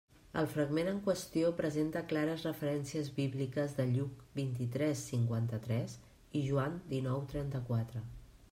[0.41, 5.97] El fragment en qüestió presenta clares referències bíbliques de Lluc vint-i-tres, cinquanta-tres
[6.41, 8.05] i Joan dinou, trenta-quatre.